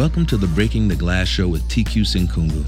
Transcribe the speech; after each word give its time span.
Welcome 0.00 0.24
to 0.28 0.38
the 0.38 0.46
Breaking 0.46 0.88
the 0.88 0.96
Glass 0.96 1.28
show 1.28 1.46
with 1.46 1.62
TQ 1.68 2.06
Senkungu. 2.06 2.64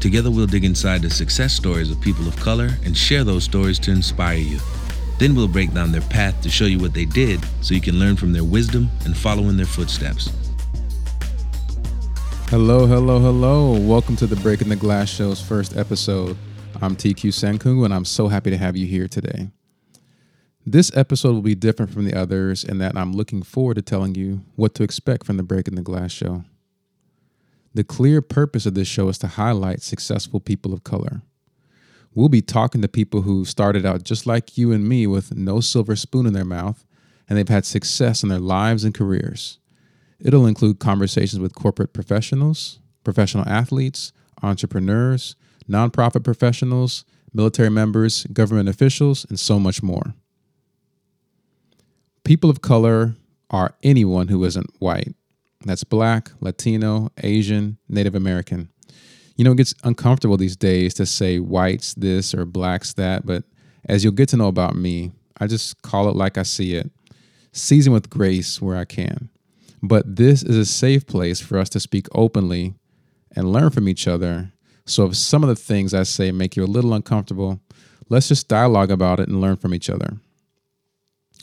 Together, 0.00 0.30
we'll 0.30 0.46
dig 0.46 0.64
inside 0.64 1.02
the 1.02 1.10
success 1.10 1.52
stories 1.52 1.90
of 1.90 2.00
people 2.00 2.26
of 2.26 2.34
color 2.36 2.70
and 2.86 2.96
share 2.96 3.24
those 3.24 3.44
stories 3.44 3.78
to 3.80 3.90
inspire 3.90 4.38
you. 4.38 4.58
Then 5.18 5.34
we'll 5.34 5.48
break 5.48 5.74
down 5.74 5.92
their 5.92 6.00
path 6.00 6.40
to 6.40 6.48
show 6.48 6.64
you 6.64 6.78
what 6.78 6.94
they 6.94 7.04
did 7.04 7.44
so 7.60 7.74
you 7.74 7.82
can 7.82 7.98
learn 7.98 8.16
from 8.16 8.32
their 8.32 8.42
wisdom 8.42 8.88
and 9.04 9.14
follow 9.14 9.50
in 9.50 9.58
their 9.58 9.66
footsteps. 9.66 10.32
Hello, 12.48 12.86
hello, 12.86 13.20
hello. 13.20 13.78
Welcome 13.78 14.16
to 14.16 14.26
the 14.26 14.36
Breaking 14.36 14.70
the 14.70 14.76
Glass 14.76 15.10
show's 15.10 15.42
first 15.42 15.76
episode. 15.76 16.38
I'm 16.80 16.96
TQ 16.96 17.34
Senkungu, 17.34 17.84
and 17.84 17.92
I'm 17.92 18.06
so 18.06 18.28
happy 18.28 18.48
to 18.48 18.56
have 18.56 18.78
you 18.78 18.86
here 18.86 19.08
today. 19.08 19.50
This 20.64 20.90
episode 20.96 21.34
will 21.34 21.42
be 21.42 21.54
different 21.54 21.92
from 21.92 22.06
the 22.06 22.14
others 22.18 22.64
in 22.64 22.78
that 22.78 22.96
I'm 22.96 23.12
looking 23.12 23.42
forward 23.42 23.74
to 23.74 23.82
telling 23.82 24.14
you 24.14 24.40
what 24.56 24.74
to 24.76 24.82
expect 24.82 25.26
from 25.26 25.36
the 25.36 25.42
Breaking 25.42 25.74
the 25.74 25.82
Glass 25.82 26.12
show. 26.12 26.44
The 27.74 27.84
clear 27.84 28.20
purpose 28.20 28.66
of 28.66 28.74
this 28.74 28.88
show 28.88 29.08
is 29.08 29.18
to 29.18 29.26
highlight 29.26 29.82
successful 29.82 30.40
people 30.40 30.74
of 30.74 30.84
color. 30.84 31.22
We'll 32.14 32.28
be 32.28 32.42
talking 32.42 32.82
to 32.82 32.88
people 32.88 33.22
who 33.22 33.46
started 33.46 33.86
out 33.86 34.02
just 34.02 34.26
like 34.26 34.58
you 34.58 34.72
and 34.72 34.86
me 34.86 35.06
with 35.06 35.34
no 35.34 35.60
silver 35.60 35.96
spoon 35.96 36.26
in 36.26 36.34
their 36.34 36.44
mouth, 36.44 36.84
and 37.28 37.38
they've 37.38 37.48
had 37.48 37.64
success 37.64 38.22
in 38.22 38.28
their 38.28 38.38
lives 38.38 38.84
and 38.84 38.92
careers. 38.92 39.58
It'll 40.20 40.46
include 40.46 40.78
conversations 40.78 41.40
with 41.40 41.54
corporate 41.54 41.94
professionals, 41.94 42.80
professional 43.04 43.48
athletes, 43.48 44.12
entrepreneurs, 44.42 45.36
nonprofit 45.68 46.22
professionals, 46.22 47.06
military 47.32 47.70
members, 47.70 48.24
government 48.32 48.68
officials, 48.68 49.24
and 49.28 49.40
so 49.40 49.58
much 49.58 49.82
more. 49.82 50.14
People 52.24 52.50
of 52.50 52.60
color 52.60 53.16
are 53.50 53.74
anyone 53.82 54.28
who 54.28 54.44
isn't 54.44 54.70
white. 54.78 55.14
That's 55.64 55.84
black, 55.84 56.30
Latino, 56.40 57.10
Asian, 57.22 57.78
Native 57.88 58.14
American. 58.14 58.70
You 59.36 59.44
know, 59.44 59.52
it 59.52 59.58
gets 59.58 59.74
uncomfortable 59.84 60.36
these 60.36 60.56
days 60.56 60.94
to 60.94 61.06
say 61.06 61.38
whites 61.38 61.94
this 61.94 62.34
or 62.34 62.44
blacks 62.44 62.94
that, 62.94 63.24
but 63.24 63.44
as 63.88 64.04
you'll 64.04 64.12
get 64.12 64.28
to 64.30 64.36
know 64.36 64.48
about 64.48 64.76
me, 64.76 65.12
I 65.40 65.46
just 65.46 65.80
call 65.82 66.08
it 66.08 66.16
like 66.16 66.38
I 66.38 66.42
see 66.42 66.74
it, 66.74 66.90
season 67.52 67.92
with 67.92 68.10
grace 68.10 68.60
where 68.60 68.76
I 68.76 68.84
can. 68.84 69.28
But 69.82 70.16
this 70.16 70.42
is 70.42 70.56
a 70.56 70.66
safe 70.66 71.06
place 71.06 71.40
for 71.40 71.58
us 71.58 71.68
to 71.70 71.80
speak 71.80 72.06
openly 72.12 72.74
and 73.34 73.52
learn 73.52 73.70
from 73.70 73.88
each 73.88 74.06
other. 74.06 74.52
So 74.84 75.06
if 75.06 75.16
some 75.16 75.42
of 75.42 75.48
the 75.48 75.56
things 75.56 75.94
I 75.94 76.04
say 76.04 76.30
make 76.30 76.56
you 76.56 76.64
a 76.64 76.66
little 76.66 76.94
uncomfortable, 76.94 77.60
let's 78.08 78.28
just 78.28 78.48
dialogue 78.48 78.90
about 78.90 79.18
it 79.20 79.28
and 79.28 79.40
learn 79.40 79.56
from 79.56 79.74
each 79.74 79.90
other. 79.90 80.18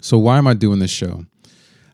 So, 0.02 0.18
why 0.18 0.38
am 0.38 0.48
I 0.48 0.54
doing 0.54 0.80
this 0.80 0.92
show? 0.92 1.26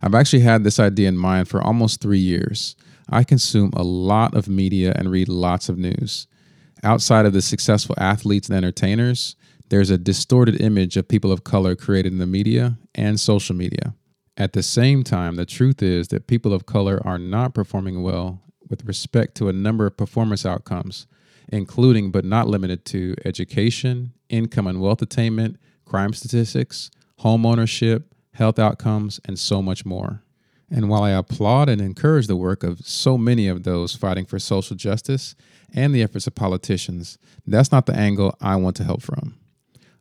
I've 0.01 0.15
actually 0.15 0.41
had 0.41 0.63
this 0.63 0.79
idea 0.79 1.07
in 1.07 1.17
mind 1.17 1.47
for 1.47 1.61
almost 1.61 2.01
three 2.01 2.19
years. 2.19 2.75
I 3.09 3.23
consume 3.23 3.71
a 3.75 3.83
lot 3.83 4.35
of 4.35 4.47
media 4.47 4.93
and 4.95 5.11
read 5.11 5.29
lots 5.29 5.69
of 5.69 5.77
news. 5.77 6.27
Outside 6.83 7.25
of 7.25 7.33
the 7.33 7.41
successful 7.41 7.95
athletes 7.97 8.47
and 8.49 8.57
entertainers, 8.57 9.35
there's 9.69 9.89
a 9.89 9.97
distorted 9.97 10.61
image 10.61 10.97
of 10.97 11.07
people 11.07 11.31
of 11.31 11.43
color 11.43 11.75
created 11.75 12.13
in 12.13 12.19
the 12.19 12.27
media 12.27 12.77
and 12.93 13.19
social 13.19 13.55
media. 13.55 13.95
At 14.37 14.53
the 14.53 14.63
same 14.63 15.03
time, 15.03 15.35
the 15.35 15.45
truth 15.45 15.81
is 15.81 16.09
that 16.09 16.27
people 16.27 16.53
of 16.53 16.65
color 16.65 17.01
are 17.05 17.17
not 17.17 17.53
performing 17.53 18.03
well 18.03 18.41
with 18.69 18.85
respect 18.85 19.35
to 19.35 19.49
a 19.49 19.53
number 19.53 19.85
of 19.85 19.97
performance 19.97 20.45
outcomes, 20.45 21.07
including 21.51 22.11
but 22.11 22.25
not 22.25 22.47
limited 22.47 22.85
to 22.85 23.15
education, 23.23 24.13
income 24.29 24.67
and 24.67 24.81
wealth 24.81 25.01
attainment, 25.01 25.57
crime 25.85 26.13
statistics, 26.13 26.91
home 27.19 27.45
ownership, 27.45 28.13
health 28.35 28.59
outcomes, 28.59 29.19
and 29.25 29.37
so 29.39 29.61
much 29.61 29.85
more. 29.85 30.21
And 30.69 30.89
while 30.89 31.03
I 31.03 31.11
applaud 31.11 31.69
and 31.69 31.79
encourage 31.79 32.27
the 32.27 32.35
work 32.35 32.63
of 32.63 32.79
so 32.85 33.17
many 33.17 33.47
of 33.47 33.63
those 33.63 33.95
fighting 33.95 34.25
for 34.25 34.39
social 34.39 34.75
justice 34.75 35.35
and 35.73 35.93
the 35.93 36.01
efforts 36.01 36.27
of 36.27 36.35
politicians, 36.35 37.17
that's 37.45 37.71
not 37.71 37.85
the 37.85 37.95
angle 37.95 38.35
I 38.41 38.55
want 38.55 38.75
to 38.77 38.83
help 38.83 39.01
from. 39.01 39.35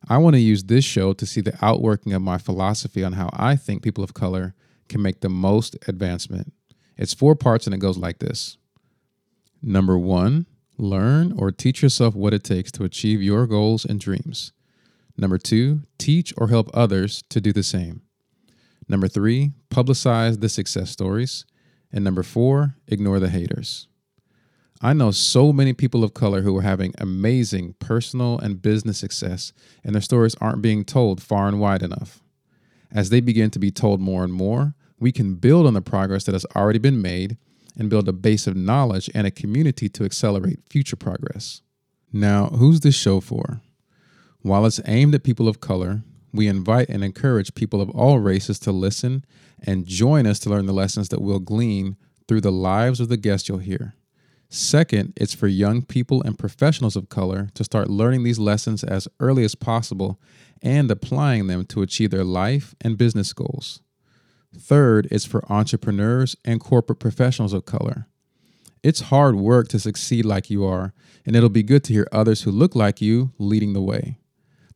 I 0.07 0.17
want 0.17 0.35
to 0.35 0.41
use 0.41 0.63
this 0.63 0.85
show 0.85 1.13
to 1.13 1.25
see 1.25 1.41
the 1.41 1.57
outworking 1.61 2.13
of 2.13 2.21
my 2.21 2.37
philosophy 2.37 3.03
on 3.03 3.13
how 3.13 3.29
I 3.33 3.55
think 3.55 3.83
people 3.83 4.03
of 4.03 4.13
color 4.13 4.53
can 4.89 5.01
make 5.01 5.21
the 5.21 5.29
most 5.29 5.77
advancement. 5.87 6.53
It's 6.97 7.13
four 7.13 7.35
parts 7.35 7.65
and 7.65 7.73
it 7.73 7.79
goes 7.79 7.97
like 7.97 8.19
this 8.19 8.57
Number 9.61 9.97
one, 9.97 10.45
learn 10.77 11.33
or 11.37 11.51
teach 11.51 11.81
yourself 11.81 12.15
what 12.15 12.33
it 12.33 12.43
takes 12.43 12.71
to 12.73 12.83
achieve 12.83 13.21
your 13.21 13.47
goals 13.47 13.85
and 13.85 13.99
dreams. 13.99 14.51
Number 15.17 15.37
two, 15.37 15.81
teach 15.97 16.33
or 16.37 16.49
help 16.49 16.69
others 16.73 17.23
to 17.29 17.41
do 17.41 17.53
the 17.53 17.63
same. 17.63 18.01
Number 18.87 19.07
three, 19.07 19.51
publicize 19.69 20.39
the 20.39 20.49
success 20.49 20.89
stories. 20.89 21.45
And 21.91 22.03
number 22.03 22.23
four, 22.23 22.75
ignore 22.87 23.19
the 23.19 23.29
haters. 23.29 23.87
I 24.81 24.93
know 24.93 25.11
so 25.11 25.53
many 25.53 25.73
people 25.73 26.03
of 26.03 26.13
color 26.13 26.41
who 26.41 26.57
are 26.57 26.61
having 26.61 26.93
amazing 26.97 27.75
personal 27.79 28.37
and 28.37 28.61
business 28.61 28.97
success, 28.97 29.53
and 29.83 29.95
their 29.95 30.01
stories 30.01 30.35
aren't 30.41 30.61
being 30.61 30.83
told 30.83 31.23
far 31.23 31.47
and 31.47 31.59
wide 31.59 31.81
enough. 31.81 32.21
As 32.91 33.09
they 33.09 33.21
begin 33.21 33.49
to 33.51 33.59
be 33.59 33.71
told 33.71 34.01
more 34.01 34.23
and 34.23 34.33
more, 34.33 34.75
we 34.99 35.11
can 35.11 35.35
build 35.35 35.65
on 35.65 35.73
the 35.73 35.81
progress 35.81 36.25
that 36.25 36.35
has 36.35 36.45
already 36.55 36.79
been 36.79 37.01
made 37.01 37.37
and 37.77 37.89
build 37.89 38.07
a 38.07 38.13
base 38.13 38.47
of 38.47 38.55
knowledge 38.55 39.09
and 39.13 39.25
a 39.25 39.31
community 39.31 39.89
to 39.89 40.05
accelerate 40.05 40.59
future 40.69 40.95
progress. 40.95 41.61
Now, 42.11 42.47
who's 42.47 42.81
this 42.81 42.95
show 42.95 43.19
for? 43.19 43.61
While 44.41 44.65
it's 44.65 44.79
aimed 44.85 45.15
at 45.15 45.23
people 45.23 45.47
of 45.47 45.59
color, 45.59 46.03
we 46.35 46.47
invite 46.47 46.89
and 46.89 47.03
encourage 47.03 47.55
people 47.55 47.81
of 47.81 47.89
all 47.91 48.19
races 48.19 48.59
to 48.59 48.71
listen 48.71 49.25
and 49.65 49.85
join 49.85 50.27
us 50.27 50.39
to 50.39 50.49
learn 50.49 50.65
the 50.65 50.73
lessons 50.73 51.09
that 51.09 51.21
we'll 51.21 51.39
glean 51.39 51.97
through 52.27 52.41
the 52.41 52.51
lives 52.51 52.99
of 52.99 53.09
the 53.09 53.17
guests 53.17 53.47
you'll 53.47 53.59
hear. 53.59 53.93
Second, 54.49 55.13
it's 55.17 55.33
for 55.33 55.47
young 55.47 55.81
people 55.81 56.21
and 56.23 56.37
professionals 56.37 56.95
of 56.95 57.09
color 57.09 57.49
to 57.55 57.63
start 57.63 57.89
learning 57.89 58.23
these 58.23 58.39
lessons 58.39 58.83
as 58.83 59.07
early 59.19 59.43
as 59.43 59.55
possible 59.55 60.19
and 60.61 60.89
applying 60.89 61.47
them 61.47 61.65
to 61.65 61.81
achieve 61.81 62.11
their 62.11 62.23
life 62.23 62.75
and 62.81 62.97
business 62.97 63.33
goals. 63.33 63.81
Third, 64.57 65.07
it's 65.11 65.25
for 65.25 65.43
entrepreneurs 65.51 66.35
and 66.45 66.61
corporate 66.61 66.99
professionals 66.99 67.53
of 67.53 67.65
color. 67.65 68.07
It's 68.83 69.01
hard 69.01 69.35
work 69.35 69.67
to 69.69 69.79
succeed 69.79 70.25
like 70.25 70.49
you 70.49 70.63
are, 70.63 70.93
and 71.25 71.35
it'll 71.35 71.49
be 71.49 71.63
good 71.63 71.83
to 71.85 71.93
hear 71.93 72.07
others 72.11 72.43
who 72.43 72.51
look 72.51 72.75
like 72.75 73.01
you 73.01 73.31
leading 73.37 73.73
the 73.73 73.81
way. 73.81 74.19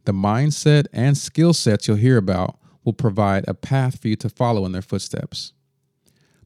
The 0.09 0.14
mindset 0.14 0.88
and 0.92 1.16
skill 1.16 1.53
sets 1.53 1.88
you'll 1.88 1.97
hear 1.97 2.18
about 2.18 2.58
will 2.84 2.94
provide 2.94 3.47
a 3.47 3.53
path 3.53 4.02
for 4.02 4.08
you 4.08 4.16
to 4.16 4.28
follow 4.28 4.66
in 4.66 4.72
their 4.72 4.81
footsteps. 4.81 5.53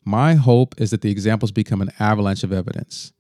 My 0.04 0.34
hope 0.34 0.76
is 0.82 0.92
that 0.92 1.00
the 1.00 1.10
examples 1.10 1.54
become 1.54 1.82
an 1.82 1.94
avalanche 1.98 2.44
of 2.44 2.52
evidence 2.52 3.14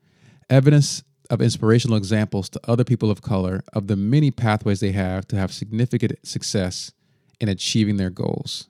evidence 0.49 1.01
of 1.29 1.41
inspirational 1.41 1.95
examples 1.95 2.49
to 2.49 2.59
other 2.67 2.83
people 2.83 3.09
of 3.09 3.21
color 3.21 3.63
of 3.71 3.87
the 3.87 3.95
many 3.95 4.31
pathways 4.31 4.81
they 4.81 4.91
have 4.91 5.25
to 5.29 5.37
have 5.37 5.53
significant 5.53 6.11
success 6.27 6.91
in 7.39 7.47
achieving 7.47 7.95
their 7.95 8.09
goals. 8.09 8.67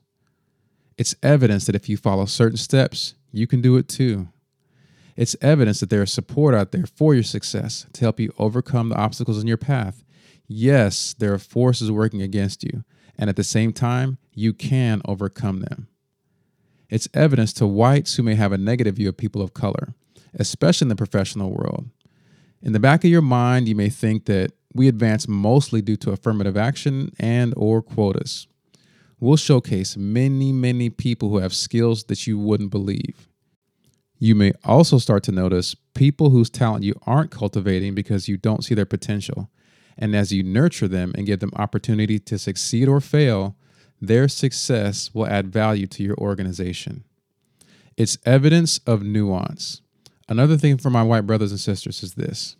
It's 0.95 1.15
evidence 1.23 1.65
that 1.65 1.75
if 1.75 1.89
you 1.89 1.97
follow 1.97 2.25
certain 2.25 2.57
steps, 2.57 3.15
you 3.31 3.47
can 3.47 3.61
do 3.61 3.77
it 3.77 3.87
too. 3.87 4.27
It's 5.15 5.35
evidence 5.41 5.79
that 5.79 5.89
there 5.89 6.03
is 6.03 6.13
support 6.13 6.53
out 6.53 6.71
there 6.71 6.85
for 6.85 7.15
your 7.15 7.23
success 7.23 7.87
to 7.93 8.01
help 8.01 8.19
you 8.19 8.31
overcome 8.37 8.89
the 8.89 8.95
obstacles 8.95 9.41
in 9.41 9.47
your 9.47 9.57
path 9.57 10.03
Yes, 10.55 11.15
there 11.17 11.33
are 11.33 11.39
forces 11.39 11.89
working 11.89 12.21
against 12.21 12.63
you, 12.63 12.83
and 13.17 13.27
at 13.27 13.35
the 13.35 13.43
same 13.43 13.73
time, 13.73 14.19
you 14.35 14.53
can 14.53 15.01
overcome 15.03 15.61
them. 15.61 15.87
It's 16.91 17.09
evidence 17.15 17.53
to 17.53 17.65
whites 17.65 18.13
who 18.15 18.23
may 18.23 18.35
have 18.35 18.51
a 18.51 18.57
negative 18.59 18.97
view 18.97 19.09
of 19.09 19.17
people 19.17 19.41
of 19.41 19.55
color, 19.55 19.95
especially 20.35 20.85
in 20.85 20.89
the 20.89 20.95
professional 20.95 21.49
world. 21.49 21.89
In 22.61 22.71
the 22.71 22.79
back 22.79 23.03
of 23.03 23.09
your 23.09 23.23
mind, 23.23 23.67
you 23.67 23.73
may 23.73 23.89
think 23.89 24.25
that 24.25 24.51
we 24.75 24.87
advance 24.87 25.27
mostly 25.27 25.81
due 25.81 25.97
to 25.97 26.11
affirmative 26.11 26.55
action 26.55 27.11
and 27.19 27.55
or 27.57 27.81
quotas. 27.81 28.45
We'll 29.19 29.37
showcase 29.37 29.97
many, 29.97 30.51
many 30.51 30.91
people 30.91 31.29
who 31.29 31.37
have 31.39 31.55
skills 31.55 32.03
that 32.05 32.27
you 32.27 32.37
wouldn't 32.37 32.69
believe. 32.69 33.27
You 34.19 34.35
may 34.35 34.53
also 34.63 34.99
start 34.99 35.23
to 35.23 35.31
notice 35.31 35.75
people 35.95 36.29
whose 36.29 36.51
talent 36.51 36.83
you 36.83 36.93
aren't 37.07 37.31
cultivating 37.31 37.95
because 37.95 38.27
you 38.27 38.37
don't 38.37 38.63
see 38.63 38.75
their 38.75 38.85
potential 38.85 39.49
and 39.97 40.15
as 40.15 40.31
you 40.31 40.43
nurture 40.43 40.87
them 40.87 41.13
and 41.15 41.25
give 41.25 41.39
them 41.39 41.51
opportunity 41.55 42.19
to 42.19 42.37
succeed 42.37 42.87
or 42.87 43.01
fail, 43.01 43.55
their 44.01 44.27
success 44.27 45.11
will 45.13 45.27
add 45.27 45.51
value 45.51 45.87
to 45.87 46.03
your 46.03 46.17
organization. 46.17 47.03
It's 47.95 48.17
evidence 48.25 48.79
of 48.79 49.03
nuance. 49.03 49.81
Another 50.27 50.57
thing 50.57 50.77
for 50.77 50.89
my 50.89 51.03
white 51.03 51.27
brothers 51.27 51.51
and 51.51 51.59
sisters 51.59 52.03
is 52.03 52.15
this 52.15 52.55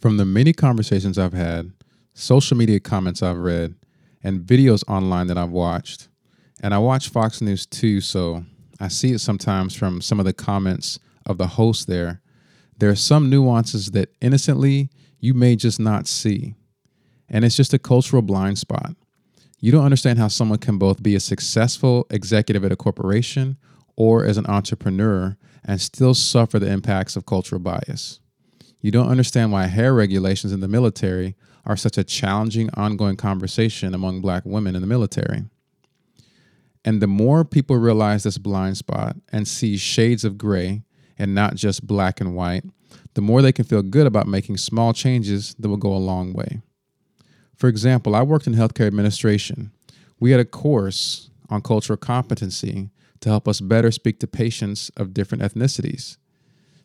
from 0.00 0.16
the 0.18 0.24
many 0.24 0.52
conversations 0.52 1.18
I've 1.18 1.32
had, 1.32 1.72
social 2.12 2.56
media 2.56 2.78
comments 2.78 3.22
I've 3.22 3.38
read, 3.38 3.74
and 4.22 4.40
videos 4.40 4.84
online 4.88 5.28
that 5.28 5.38
I've 5.38 5.50
watched, 5.50 6.08
and 6.62 6.74
I 6.74 6.78
watch 6.78 7.08
Fox 7.08 7.40
News 7.40 7.66
too, 7.66 8.00
so 8.00 8.44
I 8.80 8.88
see 8.88 9.12
it 9.12 9.20
sometimes 9.20 9.74
from 9.74 10.00
some 10.00 10.18
of 10.18 10.26
the 10.26 10.32
comments 10.32 10.98
of 11.26 11.38
the 11.38 11.46
hosts 11.46 11.84
there. 11.84 12.20
There 12.78 12.90
are 12.90 12.96
some 12.96 13.30
nuances 13.30 13.92
that 13.92 14.10
innocently 14.20 14.90
you 15.24 15.32
may 15.32 15.56
just 15.56 15.80
not 15.80 16.06
see. 16.06 16.54
And 17.30 17.46
it's 17.46 17.56
just 17.56 17.72
a 17.72 17.78
cultural 17.78 18.20
blind 18.20 18.58
spot. 18.58 18.94
You 19.58 19.72
don't 19.72 19.84
understand 19.84 20.18
how 20.18 20.28
someone 20.28 20.58
can 20.58 20.76
both 20.76 21.02
be 21.02 21.14
a 21.14 21.20
successful 21.20 22.06
executive 22.10 22.62
at 22.62 22.72
a 22.72 22.76
corporation 22.76 23.56
or 23.96 24.26
as 24.26 24.36
an 24.36 24.44
entrepreneur 24.46 25.38
and 25.64 25.80
still 25.80 26.12
suffer 26.12 26.58
the 26.58 26.70
impacts 26.70 27.16
of 27.16 27.24
cultural 27.24 27.58
bias. 27.58 28.20
You 28.82 28.90
don't 28.90 29.08
understand 29.08 29.50
why 29.50 29.64
hair 29.64 29.94
regulations 29.94 30.52
in 30.52 30.60
the 30.60 30.68
military 30.68 31.36
are 31.64 31.78
such 31.78 31.96
a 31.96 32.04
challenging 32.04 32.68
ongoing 32.74 33.16
conversation 33.16 33.94
among 33.94 34.20
black 34.20 34.42
women 34.44 34.74
in 34.76 34.82
the 34.82 34.86
military. 34.86 35.44
And 36.84 37.00
the 37.00 37.06
more 37.06 37.46
people 37.46 37.76
realize 37.78 38.24
this 38.24 38.36
blind 38.36 38.76
spot 38.76 39.16
and 39.32 39.48
see 39.48 39.78
shades 39.78 40.22
of 40.26 40.36
gray 40.36 40.82
and 41.18 41.34
not 41.34 41.54
just 41.54 41.86
black 41.86 42.20
and 42.20 42.36
white, 42.36 42.64
the 43.14 43.22
more 43.22 43.42
they 43.42 43.52
can 43.52 43.64
feel 43.64 43.82
good 43.82 44.06
about 44.06 44.26
making 44.26 44.56
small 44.56 44.92
changes 44.92 45.54
that 45.58 45.68
will 45.68 45.76
go 45.76 45.94
a 45.94 45.98
long 45.98 46.32
way. 46.32 46.60
For 47.56 47.68
example, 47.68 48.14
I 48.14 48.22
worked 48.22 48.46
in 48.46 48.54
healthcare 48.54 48.86
administration. 48.86 49.70
We 50.20 50.32
had 50.32 50.40
a 50.40 50.44
course 50.44 51.30
on 51.48 51.62
cultural 51.62 51.96
competency 51.96 52.90
to 53.20 53.28
help 53.28 53.46
us 53.48 53.60
better 53.60 53.90
speak 53.90 54.18
to 54.20 54.26
patients 54.26 54.90
of 54.96 55.14
different 55.14 55.42
ethnicities. 55.42 56.16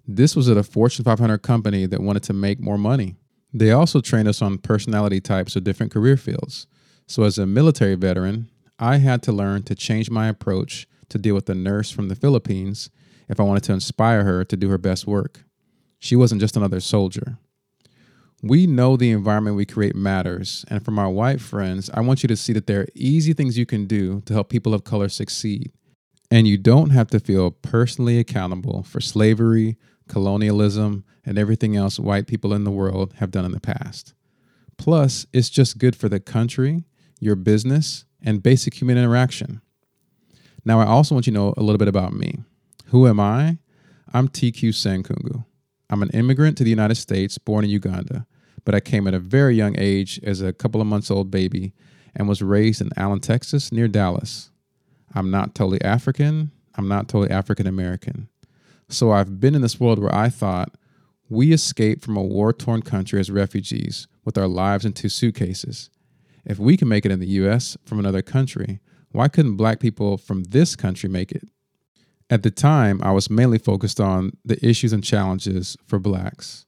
This 0.08 0.36
was 0.36 0.50
at 0.50 0.58
a 0.58 0.64
Fortune 0.64 1.06
500 1.06 1.40
company 1.40 1.86
that 1.86 2.02
wanted 2.02 2.24
to 2.24 2.34
make 2.34 2.60
more 2.60 2.78
money. 2.78 3.16
They 3.54 3.72
also 3.72 4.00
trained 4.00 4.28
us 4.28 4.42
on 4.42 4.60
personality 4.60 5.20
types 5.20 5.56
of 5.56 5.64
different 5.64 5.92
career 5.92 6.18
fields. 6.18 6.68
So, 7.08 7.24
as 7.24 7.38
a 7.38 7.46
military 7.46 7.96
veteran, 7.96 8.50
I 8.78 8.98
had 8.98 9.24
to 9.24 9.32
learn 9.32 9.64
to 9.64 9.76
change 9.76 10.10
my 10.10 10.28
approach 10.28 10.88
to 11.10 11.18
deal 11.18 11.36
with 11.36 11.48
the 11.48 11.56
nurse 11.56 11.90
from 11.92 12.08
the 12.08 12.16
Philippines 12.16 12.90
if 13.28 13.40
I 13.40 13.44
wanted 13.44 13.64
to 13.64 13.74
inspire 13.74 14.24
her 14.24 14.46
to 14.46 14.56
do 14.56 14.70
her 14.70 14.78
best 14.78 15.08
work. 15.08 15.44
She 16.00 16.16
wasn't 16.16 16.42
just 16.42 16.58
another 16.58 16.80
soldier. 16.80 17.38
We 18.42 18.68
know 18.68 18.96
the 18.96 19.12
environment 19.12 19.58
we 19.58 19.66
create 19.66 19.96
matters, 19.96 20.64
and 20.70 20.84
from 20.84 20.98
our 20.98 21.10
white 21.10 21.42
friends, 21.42 21.90
I 21.94 22.00
want 22.00 22.24
you 22.24 22.28
to 22.28 22.38
see 22.38 22.54
that 22.54 22.68
there 22.68 22.82
are 22.82 22.88
easy 22.96 23.34
things 23.34 23.58
you 23.58 23.66
can 23.66 23.86
do 23.86 24.22
to 24.22 24.34
help 24.34 24.50
people 24.50 24.74
of 24.74 24.86
color 24.86 25.10
succeed. 25.10 25.74
And 26.32 26.48
you 26.48 26.58
don't 26.58 26.92
have 26.92 27.08
to 27.08 27.20
feel 27.20 27.52
personally 27.52 28.18
accountable 28.18 28.84
for 28.84 29.02
slavery, 29.02 29.78
colonialism, 30.08 31.04
and 31.26 31.38
everything 31.38 31.76
else 31.76 32.00
white 32.00 32.28
people 32.28 32.54
in 32.54 32.64
the 32.64 32.72
world 32.72 33.14
have 33.18 33.32
done 33.32 33.46
in 33.46 33.52
the 33.52 33.60
past. 33.60 34.14
Plus, 34.78 35.26
it's 35.34 35.50
just 35.50 35.78
good 35.78 35.96
for 35.96 36.08
the 36.08 36.22
country, 36.22 36.86
your 37.20 37.36
business, 37.36 38.06
and 38.24 38.42
basic 38.42 38.76
human 38.76 38.98
interaction. 38.98 39.62
Now, 40.64 40.80
I 40.80 40.86
also 40.86 41.14
want 41.14 41.28
you 41.28 41.34
to 41.34 41.40
know 41.40 41.54
a 41.58 41.62
little 41.62 41.78
bit 41.78 41.90
about 41.90 42.14
me. 42.14 42.40
Who 42.88 43.06
am 43.06 43.20
I? 43.20 43.58
I'm 44.14 44.30
TQ 44.30 44.70
Senkungu. 44.70 45.46
I'm 45.90 46.04
an 46.04 46.10
immigrant 46.12 46.58
to 46.58 46.64
the 46.64 46.70
United 46.70 46.96
States, 46.96 47.38
born 47.38 47.64
in 47.64 47.72
Uganda, 47.72 48.28
but 48.64 48.76
I 48.76 48.80
came 48.80 49.08
at 49.08 49.14
a 49.14 49.20
very 49.20 49.56
young 49.56 49.76
age 49.78 50.20
as 50.24 50.42
a 50.42 50.54
couple 50.54 50.82
of 50.82 50.88
months 50.88 51.10
old 51.10 51.32
baby 51.32 51.74
and 52.16 52.28
was 52.28 52.42
raised 52.42 52.82
in 52.82 52.92
Allen, 52.96 53.20
Texas, 53.20 53.72
near 53.72 53.88
Dallas. 53.88 54.52
I'm 55.14 55.32
not 55.32 55.56
totally 55.56 55.82
African. 55.82 56.52
I'm 56.76 56.88
not 56.88 57.08
totally 57.08 57.32
African 57.32 57.66
American. 57.66 58.30
So 58.88 59.12
I've 59.12 59.40
been 59.40 59.56
in 59.56 59.62
this 59.62 59.80
world 59.80 60.00
where 60.00 60.14
I 60.14 60.30
thought 60.30 60.76
we 61.30 61.54
escaped 61.54 62.04
from 62.04 62.18
a 62.18 62.24
war 62.24 62.54
torn 62.54 62.82
country 62.82 63.20
as 63.20 63.32
refugees 63.32 64.08
with 64.26 64.38
our 64.38 64.48
lives 64.48 64.86
in 64.86 64.94
two 64.94 65.10
suitcases. 65.10 65.90
If 66.46 66.58
we 66.60 66.78
can 66.78 66.88
make 66.88 67.06
it 67.06 67.12
in 67.12 67.20
the 67.20 67.28
US 67.28 67.78
from 67.86 68.00
another 68.00 68.22
country, 68.22 68.80
why 69.12 69.28
couldn't 69.28 69.58
black 69.58 69.80
people 69.80 70.18
from 70.18 70.44
this 70.46 70.76
country 70.76 71.10
make 71.10 71.32
it? 71.32 71.48
At 72.30 72.44
the 72.44 72.52
time, 72.52 73.00
I 73.02 73.12
was 73.12 73.30
mainly 73.30 73.58
focused 73.58 74.00
on 74.00 74.32
the 74.46 74.64
issues 74.66 74.94
and 74.94 75.04
challenges 75.04 75.76
for 75.88 75.98
blacks. 75.98 76.66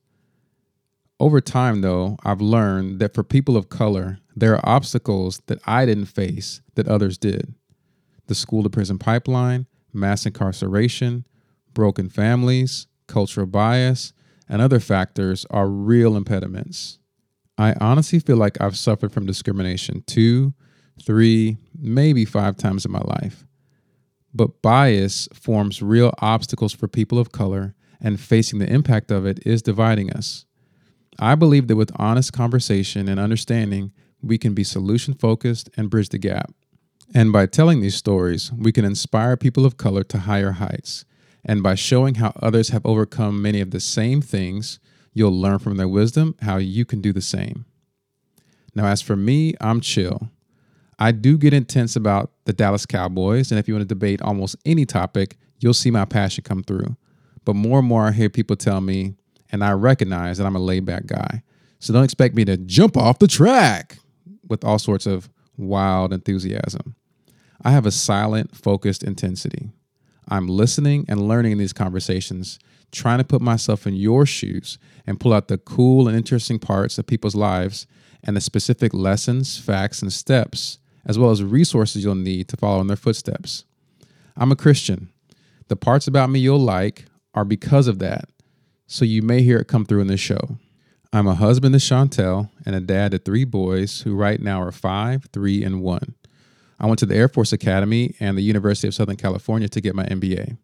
Over 1.19 1.39
time, 1.39 1.81
though, 1.81 2.17
I've 2.23 2.41
learned 2.41 2.99
that 2.99 3.13
for 3.13 3.23
people 3.23 3.55
of 3.55 3.69
color, 3.69 4.17
there 4.35 4.55
are 4.55 4.69
obstacles 4.69 5.39
that 5.45 5.59
I 5.65 5.85
didn't 5.85 6.05
face 6.05 6.61
that 6.73 6.87
others 6.87 7.19
did. 7.19 7.53
The 8.25 8.33
school 8.33 8.63
to 8.63 8.69
prison 8.71 8.97
pipeline, 8.97 9.67
mass 9.93 10.25
incarceration, 10.25 11.27
broken 11.75 12.09
families, 12.09 12.87
cultural 13.07 13.45
bias, 13.45 14.13
and 14.49 14.63
other 14.63 14.79
factors 14.79 15.45
are 15.51 15.67
real 15.67 16.15
impediments. 16.15 16.97
I 17.57 17.75
honestly 17.79 18.17
feel 18.17 18.37
like 18.37 18.59
I've 18.59 18.77
suffered 18.77 19.11
from 19.11 19.27
discrimination 19.27 20.03
two, 20.07 20.55
three, 21.05 21.57
maybe 21.77 22.25
five 22.25 22.57
times 22.57 22.83
in 22.83 22.91
my 22.91 23.01
life. 23.01 23.45
But 24.33 24.61
bias 24.61 25.27
forms 25.33 25.81
real 25.81 26.13
obstacles 26.19 26.73
for 26.73 26.87
people 26.87 27.19
of 27.19 27.31
color, 27.31 27.75
and 27.99 28.19
facing 28.19 28.59
the 28.59 28.71
impact 28.71 29.11
of 29.11 29.25
it 29.25 29.45
is 29.45 29.61
dividing 29.61 30.11
us. 30.11 30.45
I 31.19 31.35
believe 31.35 31.67
that 31.67 31.75
with 31.75 31.91
honest 31.97 32.33
conversation 32.33 33.07
and 33.07 33.19
understanding, 33.19 33.91
we 34.21 34.37
can 34.37 34.53
be 34.53 34.63
solution 34.63 35.13
focused 35.13 35.69
and 35.77 35.89
bridge 35.89 36.09
the 36.09 36.17
gap. 36.17 36.51
And 37.13 37.31
by 37.31 37.45
telling 37.45 37.81
these 37.81 37.95
stories, 37.95 38.51
we 38.53 38.71
can 38.71 38.85
inspire 38.85 39.35
people 39.35 39.65
of 39.65 39.77
color 39.77 40.03
to 40.03 40.19
higher 40.19 40.53
heights. 40.53 41.05
And 41.43 41.61
by 41.61 41.75
showing 41.75 42.15
how 42.15 42.33
others 42.41 42.69
have 42.69 42.85
overcome 42.85 43.41
many 43.41 43.61
of 43.61 43.71
the 43.71 43.79
same 43.79 44.21
things, 44.21 44.79
you'll 45.13 45.37
learn 45.37 45.59
from 45.59 45.77
their 45.77 45.87
wisdom 45.87 46.35
how 46.41 46.57
you 46.57 46.85
can 46.85 47.01
do 47.01 47.11
the 47.11 47.21
same. 47.21 47.65
Now, 48.73 48.85
as 48.85 49.01
for 49.01 49.17
me, 49.17 49.55
I'm 49.59 49.81
chill. 49.81 50.29
I 51.01 51.11
do 51.11 51.35
get 51.35 51.51
intense 51.51 51.95
about 51.95 52.31
the 52.45 52.53
Dallas 52.53 52.85
Cowboys, 52.85 53.49
and 53.49 53.57
if 53.57 53.67
you 53.67 53.73
want 53.73 53.81
to 53.81 53.87
debate 53.87 54.21
almost 54.21 54.55
any 54.67 54.85
topic, 54.85 55.35
you'll 55.59 55.73
see 55.73 55.89
my 55.89 56.05
passion 56.05 56.43
come 56.43 56.61
through. 56.61 56.95
But 57.43 57.55
more 57.55 57.79
and 57.79 57.87
more, 57.87 58.05
I 58.05 58.11
hear 58.11 58.29
people 58.29 58.55
tell 58.55 58.81
me, 58.81 59.15
and 59.51 59.63
I 59.63 59.71
recognize 59.71 60.37
that 60.37 60.45
I'm 60.45 60.55
a 60.55 60.59
laid 60.59 60.85
back 60.85 61.07
guy. 61.07 61.41
So 61.79 61.91
don't 61.91 62.03
expect 62.03 62.35
me 62.35 62.45
to 62.45 62.55
jump 62.55 62.97
off 62.97 63.17
the 63.17 63.27
track 63.27 63.97
with 64.47 64.63
all 64.63 64.77
sorts 64.77 65.07
of 65.07 65.27
wild 65.57 66.13
enthusiasm. 66.13 66.95
I 67.63 67.71
have 67.71 67.87
a 67.87 67.91
silent, 67.91 68.55
focused 68.55 69.01
intensity. 69.01 69.71
I'm 70.29 70.47
listening 70.47 71.05
and 71.09 71.27
learning 71.27 71.53
in 71.53 71.57
these 71.57 71.73
conversations, 71.73 72.59
trying 72.91 73.17
to 73.17 73.23
put 73.23 73.41
myself 73.41 73.87
in 73.87 73.95
your 73.95 74.27
shoes 74.27 74.77
and 75.07 75.19
pull 75.19 75.33
out 75.33 75.47
the 75.47 75.57
cool 75.57 76.07
and 76.07 76.15
interesting 76.15 76.59
parts 76.59 76.99
of 76.99 77.07
people's 77.07 77.33
lives 77.33 77.87
and 78.23 78.37
the 78.37 78.41
specific 78.41 78.93
lessons, 78.93 79.57
facts, 79.57 80.03
and 80.03 80.13
steps 80.13 80.77
as 81.05 81.17
well 81.17 81.31
as 81.31 81.43
resources 81.43 82.03
you'll 82.03 82.15
need 82.15 82.47
to 82.49 82.57
follow 82.57 82.81
in 82.81 82.87
their 82.87 82.97
footsteps. 82.97 83.65
I'm 84.35 84.51
a 84.51 84.55
Christian. 84.55 85.09
The 85.67 85.75
parts 85.75 86.07
about 86.07 86.29
me 86.29 86.39
you'll 86.39 86.59
like 86.59 87.05
are 87.33 87.45
because 87.45 87.87
of 87.87 87.99
that, 87.99 88.29
so 88.87 89.05
you 89.05 89.21
may 89.21 89.41
hear 89.41 89.57
it 89.57 89.67
come 89.67 89.85
through 89.85 90.01
in 90.01 90.07
this 90.07 90.19
show. 90.19 90.57
I'm 91.13 91.27
a 91.27 91.35
husband 91.35 91.73
to 91.73 91.79
Chantel 91.79 92.49
and 92.65 92.73
a 92.73 92.79
dad 92.79 93.11
to 93.11 93.17
three 93.17 93.43
boys 93.43 94.01
who 94.01 94.15
right 94.15 94.39
now 94.39 94.61
are 94.61 94.71
five, 94.71 95.27
three, 95.33 95.63
and 95.63 95.81
one. 95.81 96.15
I 96.79 96.87
went 96.87 96.99
to 96.99 97.05
the 97.05 97.15
Air 97.15 97.27
Force 97.27 97.51
Academy 97.51 98.15
and 98.19 98.37
the 98.37 98.41
University 98.41 98.87
of 98.87 98.93
Southern 98.93 99.17
California 99.17 99.67
to 99.69 99.81
get 99.81 99.93
my 99.93 100.05
MBA. 100.05 100.57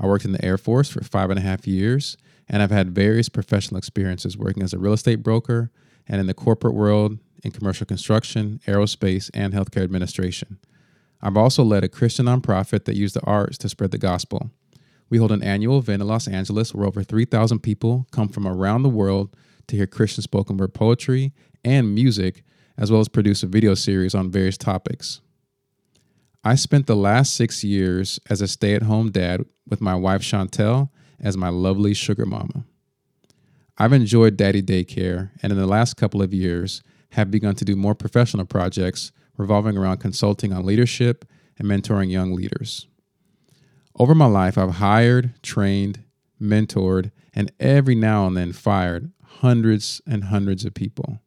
I 0.00 0.06
worked 0.06 0.24
in 0.24 0.32
the 0.32 0.44
Air 0.44 0.58
Force 0.58 0.88
for 0.88 1.04
five 1.04 1.30
and 1.30 1.38
a 1.38 1.42
half 1.42 1.66
years, 1.66 2.16
and 2.48 2.62
I've 2.62 2.70
had 2.70 2.94
various 2.94 3.28
professional 3.28 3.78
experiences 3.78 4.36
working 4.36 4.62
as 4.62 4.72
a 4.72 4.78
real 4.78 4.94
estate 4.94 5.22
broker 5.22 5.70
and 6.08 6.20
in 6.20 6.26
the 6.26 6.34
corporate 6.34 6.74
world 6.74 7.18
in 7.44 7.50
commercial 7.50 7.86
construction, 7.86 8.60
aerospace, 8.66 9.30
and 9.34 9.52
healthcare 9.52 9.84
administration. 9.84 10.58
I've 11.22 11.36
also 11.36 11.62
led 11.62 11.84
a 11.84 11.88
Christian 11.88 12.26
nonprofit 12.26 12.84
that 12.84 12.96
used 12.96 13.14
the 13.14 13.24
arts 13.24 13.58
to 13.58 13.68
spread 13.68 13.90
the 13.90 13.98
gospel. 13.98 14.50
We 15.08 15.18
hold 15.18 15.32
an 15.32 15.42
annual 15.42 15.78
event 15.78 16.02
in 16.02 16.08
Los 16.08 16.26
Angeles 16.26 16.74
where 16.74 16.86
over 16.86 17.02
3,000 17.02 17.60
people 17.60 18.06
come 18.10 18.28
from 18.28 18.46
around 18.46 18.82
the 18.82 18.88
world 18.88 19.34
to 19.68 19.76
hear 19.76 19.86
Christian 19.86 20.22
spoken 20.22 20.56
word 20.56 20.74
poetry 20.74 21.32
and 21.64 21.94
music, 21.94 22.42
as 22.76 22.90
well 22.90 23.00
as 23.00 23.08
produce 23.08 23.42
a 23.42 23.46
video 23.46 23.74
series 23.74 24.14
on 24.14 24.30
various 24.30 24.58
topics. 24.58 25.20
I 26.42 26.56
spent 26.56 26.86
the 26.86 26.96
last 26.96 27.34
six 27.34 27.64
years 27.64 28.20
as 28.28 28.42
a 28.42 28.48
stay 28.48 28.74
at 28.74 28.82
home 28.82 29.10
dad 29.10 29.46
with 29.66 29.80
my 29.80 29.94
wife 29.94 30.20
Chantel 30.20 30.90
as 31.20 31.36
my 31.36 31.48
lovely 31.48 31.94
sugar 31.94 32.26
mama. 32.26 32.64
I've 33.78 33.92
enjoyed 33.94 34.36
daddy 34.36 34.62
daycare, 34.62 35.30
and 35.42 35.50
in 35.50 35.58
the 35.58 35.66
last 35.66 35.94
couple 35.94 36.20
of 36.20 36.34
years, 36.34 36.82
have 37.14 37.30
begun 37.30 37.54
to 37.56 37.64
do 37.64 37.76
more 37.76 37.94
professional 37.94 38.44
projects 38.44 39.12
revolving 39.36 39.76
around 39.76 39.98
consulting 39.98 40.52
on 40.52 40.64
leadership 40.64 41.24
and 41.58 41.68
mentoring 41.68 42.10
young 42.10 42.34
leaders. 42.34 42.86
Over 43.98 44.14
my 44.14 44.26
life, 44.26 44.58
I've 44.58 44.76
hired, 44.76 45.40
trained, 45.42 46.02
mentored, 46.40 47.12
and 47.32 47.52
every 47.60 47.94
now 47.94 48.26
and 48.26 48.36
then 48.36 48.52
fired 48.52 49.12
hundreds 49.22 50.00
and 50.06 50.24
hundreds 50.24 50.64
of 50.64 50.74
people. 50.74 51.20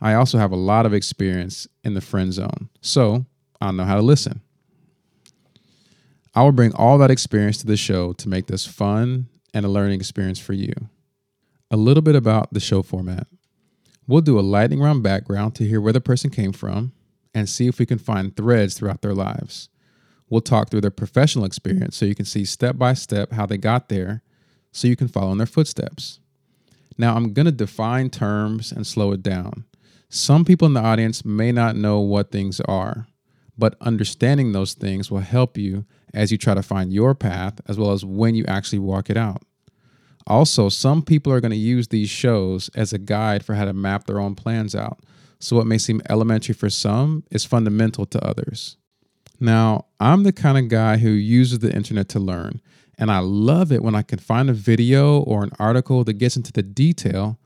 I 0.00 0.14
also 0.14 0.38
have 0.38 0.52
a 0.52 0.56
lot 0.56 0.86
of 0.86 0.94
experience 0.94 1.66
in 1.84 1.94
the 1.94 2.00
friend 2.00 2.32
zone, 2.32 2.70
so 2.80 3.26
I 3.60 3.70
know 3.72 3.84
how 3.84 3.96
to 3.96 4.02
listen. 4.02 4.40
I 6.34 6.42
will 6.42 6.52
bring 6.52 6.72
all 6.74 6.96
that 6.98 7.10
experience 7.10 7.58
to 7.58 7.66
the 7.66 7.76
show 7.76 8.12
to 8.14 8.28
make 8.28 8.46
this 8.46 8.64
fun 8.64 9.28
and 9.52 9.66
a 9.66 9.68
learning 9.68 10.00
experience 10.00 10.38
for 10.38 10.54
you. 10.54 10.72
A 11.70 11.76
little 11.76 12.02
bit 12.02 12.16
about 12.16 12.52
the 12.54 12.60
show 12.60 12.82
format. 12.82 13.26
We'll 14.10 14.22
do 14.22 14.40
a 14.40 14.42
lightning 14.42 14.80
round 14.80 15.04
background 15.04 15.54
to 15.54 15.64
hear 15.64 15.80
where 15.80 15.92
the 15.92 16.00
person 16.00 16.30
came 16.30 16.52
from 16.52 16.90
and 17.32 17.48
see 17.48 17.68
if 17.68 17.78
we 17.78 17.86
can 17.86 17.98
find 17.98 18.34
threads 18.34 18.74
throughout 18.74 19.02
their 19.02 19.14
lives. 19.14 19.68
We'll 20.28 20.40
talk 20.40 20.68
through 20.68 20.80
their 20.80 20.90
professional 20.90 21.44
experience 21.44 21.96
so 21.96 22.06
you 22.06 22.16
can 22.16 22.24
see 22.24 22.44
step 22.44 22.76
by 22.76 22.94
step 22.94 23.30
how 23.30 23.46
they 23.46 23.56
got 23.56 23.88
there 23.88 24.24
so 24.72 24.88
you 24.88 24.96
can 24.96 25.06
follow 25.06 25.30
in 25.30 25.38
their 25.38 25.46
footsteps. 25.46 26.18
Now, 26.98 27.14
I'm 27.14 27.32
going 27.32 27.46
to 27.46 27.52
define 27.52 28.10
terms 28.10 28.72
and 28.72 28.84
slow 28.84 29.12
it 29.12 29.22
down. 29.22 29.64
Some 30.08 30.44
people 30.44 30.66
in 30.66 30.74
the 30.74 30.82
audience 30.82 31.24
may 31.24 31.52
not 31.52 31.76
know 31.76 32.00
what 32.00 32.32
things 32.32 32.60
are, 32.62 33.06
but 33.56 33.76
understanding 33.80 34.50
those 34.50 34.74
things 34.74 35.08
will 35.08 35.20
help 35.20 35.56
you 35.56 35.84
as 36.12 36.32
you 36.32 36.36
try 36.36 36.54
to 36.54 36.64
find 36.64 36.92
your 36.92 37.14
path, 37.14 37.60
as 37.68 37.78
well 37.78 37.92
as 37.92 38.04
when 38.04 38.34
you 38.34 38.44
actually 38.48 38.80
walk 38.80 39.08
it 39.08 39.16
out. 39.16 39.44
Also, 40.26 40.68
some 40.68 41.02
people 41.02 41.32
are 41.32 41.40
going 41.40 41.50
to 41.50 41.56
use 41.56 41.88
these 41.88 42.10
shows 42.10 42.68
as 42.74 42.92
a 42.92 42.98
guide 42.98 43.44
for 43.44 43.54
how 43.54 43.64
to 43.64 43.72
map 43.72 44.04
their 44.04 44.20
own 44.20 44.34
plans 44.34 44.74
out. 44.74 45.00
So, 45.38 45.56
what 45.56 45.66
may 45.66 45.78
seem 45.78 46.02
elementary 46.08 46.54
for 46.54 46.70
some 46.70 47.24
is 47.30 47.44
fundamental 47.44 48.06
to 48.06 48.24
others. 48.24 48.76
Now, 49.40 49.86
I'm 49.98 50.22
the 50.22 50.32
kind 50.32 50.58
of 50.58 50.68
guy 50.68 50.98
who 50.98 51.10
uses 51.10 51.60
the 51.60 51.74
internet 51.74 52.10
to 52.10 52.20
learn, 52.20 52.60
and 52.98 53.10
I 53.10 53.20
love 53.20 53.72
it 53.72 53.82
when 53.82 53.94
I 53.94 54.02
can 54.02 54.18
find 54.18 54.50
a 54.50 54.54
video 54.54 55.20
or 55.20 55.42
an 55.42 55.52
article 55.58 56.04
that 56.04 56.14
gets 56.14 56.36
into 56.36 56.52
the 56.52 56.62
detail. 56.62 57.38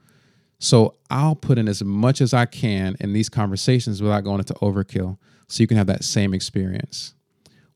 So, 0.59 0.95
I'll 1.09 1.35
put 1.35 1.57
in 1.57 1.69
as 1.69 1.83
much 1.83 2.19
as 2.19 2.33
I 2.33 2.45
can 2.45 2.97
in 2.99 3.13
these 3.13 3.29
conversations 3.29 4.01
without 4.01 4.25
going 4.25 4.39
into 4.39 4.53
overkill 4.55 5.17
so 5.47 5.63
you 5.63 5.67
can 5.67 5.77
have 5.77 5.87
that 5.87 6.03
same 6.03 6.33
experience. 6.33 7.14